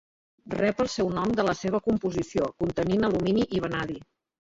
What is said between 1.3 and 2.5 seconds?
de la seva composició,